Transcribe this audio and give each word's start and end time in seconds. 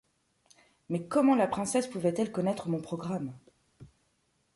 Mais 0.89 1.05
comment 1.07 1.35
la 1.35 1.45
princesse 1.45 1.85
pouvait-elle 1.85 2.31
connaître 2.31 2.69
mon 2.69 2.81
programme! 2.81 3.37